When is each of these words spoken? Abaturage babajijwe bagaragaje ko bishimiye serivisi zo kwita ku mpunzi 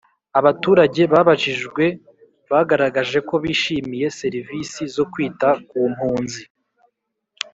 Abaturage 0.39 1.01
babajijwe 1.13 1.85
bagaragaje 2.51 3.17
ko 3.27 3.35
bishimiye 3.43 4.07
serivisi 4.19 4.81
zo 4.95 5.03
kwita 5.11 5.47
ku 5.69 5.79
mpunzi 5.93 6.43